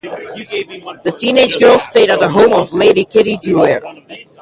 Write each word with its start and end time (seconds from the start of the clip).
The 1.03 1.13
teenage 1.15 1.59
girls 1.59 1.83
stayed 1.83 2.09
at 2.09 2.19
the 2.19 2.27
home 2.27 2.53
of 2.53 2.73
Lady 2.73 3.05
Kitty 3.05 3.37
Duer. 3.37 3.81